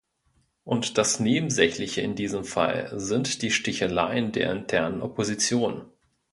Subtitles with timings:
[0.63, 5.91] Und das Nebensächliche in diesem Fall sind die Sticheleien der internen Opposition.